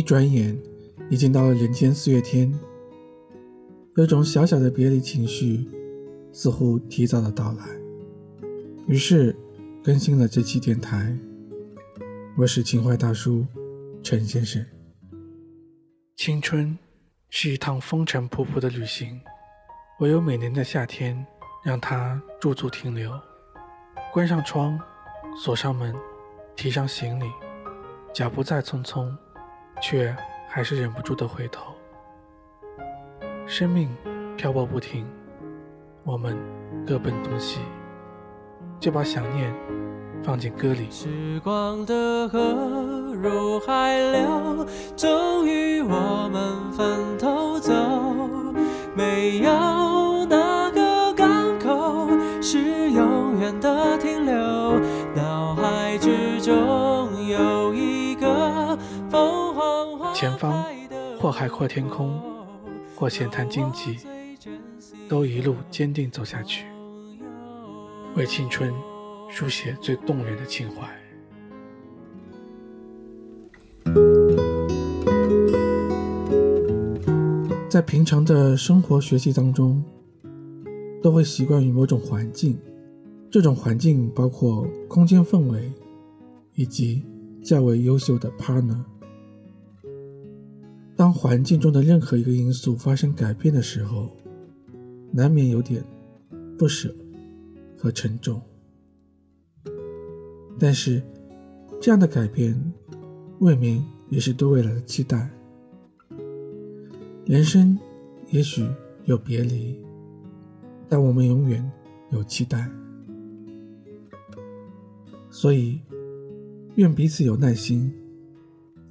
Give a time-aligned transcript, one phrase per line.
[0.00, 0.58] 一转眼，
[1.10, 2.50] 已经到了人间四月天，
[3.96, 5.68] 有种小小的别离情绪，
[6.32, 7.66] 似乎提早的到来。
[8.86, 9.36] 于是，
[9.84, 11.14] 更新了这期电台。
[12.34, 13.44] 我是情怀大叔
[14.02, 14.64] 陈先生。
[16.16, 16.78] 青春
[17.28, 19.20] 是一趟风尘仆仆的旅行，
[19.98, 21.26] 唯有每年的夏天，
[21.62, 23.12] 让它驻足停留。
[24.14, 24.80] 关上窗，
[25.36, 25.94] 锁上门，
[26.56, 27.26] 提上行李，
[28.14, 29.14] 脚步再匆匆。
[29.80, 30.14] 却
[30.48, 31.74] 还是忍不住的回头。
[33.46, 33.88] 生命
[34.36, 35.06] 漂泊不停，
[36.04, 36.36] 我们
[36.86, 37.60] 各奔东西，
[38.78, 39.54] 就把想念
[40.22, 40.90] 放进歌里。
[40.90, 42.40] 时光的河
[43.14, 44.66] 入海流，
[44.96, 47.72] 终于我们分头走。
[48.94, 49.50] 没有
[61.20, 62.18] 或海阔天空，
[62.96, 63.98] 或闲谈经济，
[65.06, 66.64] 都一路坚定走下去，
[68.16, 68.72] 为青春
[69.28, 70.88] 书写最动人的情怀。
[77.68, 79.84] 在平常的生活学习当中，
[81.02, 82.58] 都会习惯于某种环境，
[83.30, 85.70] 这种环境包括空间氛围，
[86.54, 87.04] 以及
[87.44, 88.82] 较为优秀的 partner。
[91.00, 94.14] 当环境中的任何一个因素发生改变的时候，
[95.10, 95.82] 难免有点
[96.58, 96.94] 不舍
[97.74, 98.38] 和沉重。
[100.58, 101.02] 但是，
[101.80, 102.54] 这样的改变
[103.38, 105.30] 未免也是对未来的期待。
[107.24, 107.78] 人生
[108.28, 108.62] 也许
[109.06, 109.74] 有别离，
[110.86, 111.66] 但我们永远
[112.10, 112.70] 有期待。
[115.30, 115.80] 所以，
[116.74, 117.90] 愿彼此有耐心，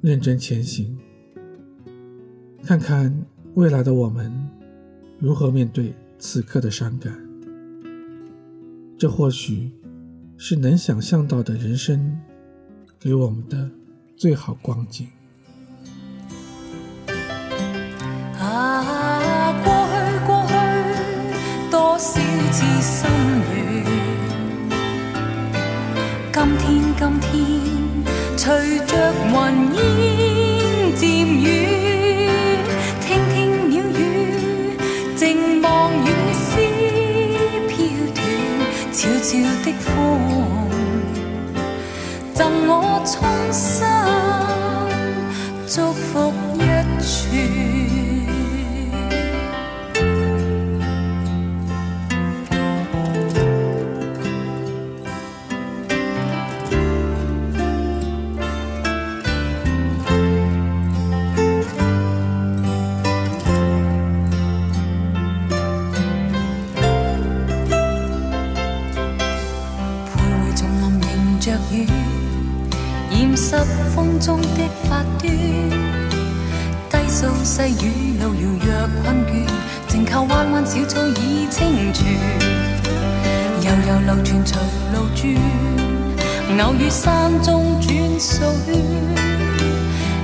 [0.00, 0.98] 认真前行。
[2.72, 3.14] 看看
[3.52, 4.32] 未来的我们
[5.18, 7.12] 如何面对此刻的伤感，
[8.98, 9.70] 这或许
[10.38, 12.18] 是能想象到的人生
[12.98, 13.68] 给我们的
[14.16, 15.06] 最好光景。
[18.38, 20.54] 啊，过去过去，
[21.70, 22.20] 多少
[22.52, 23.06] 次心
[26.32, 27.51] 软，今天今天，
[42.34, 43.86] 赠我衷心
[45.66, 46.66] 祝福一
[47.00, 47.82] 串。
[73.12, 73.56] 染湿
[73.94, 75.30] 风中的发端，
[76.90, 79.30] 低诉细雨路遥若困倦，
[79.86, 82.18] 静靠弯弯小草已清泉，
[83.60, 84.58] 悠悠流泉随
[84.94, 85.22] 路转，
[86.66, 88.74] 偶遇山中转数圈，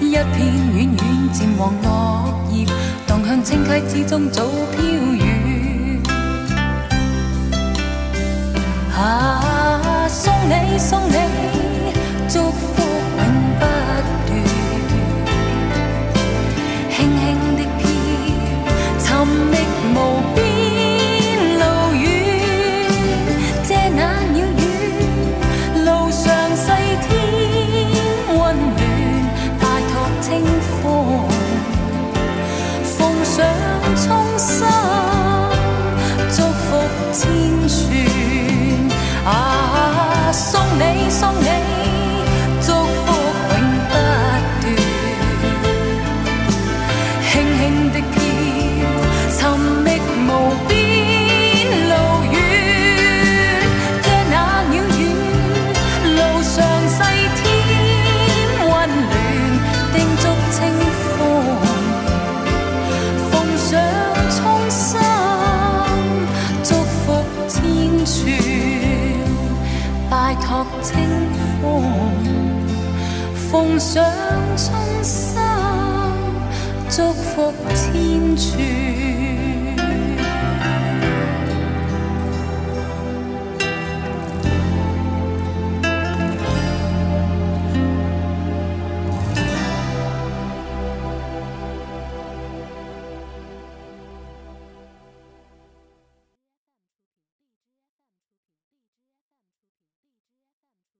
[0.00, 0.36] 一片
[0.74, 0.98] 远远
[1.32, 1.88] 渐黄落
[2.52, 2.66] 叶，
[3.06, 4.44] 荡向清溪之中早
[4.76, 6.02] 飘远。
[8.94, 11.16] 啊，送你送你
[73.50, 74.04] 奉上
[74.56, 75.40] 衷心
[76.90, 79.43] 祝福千串。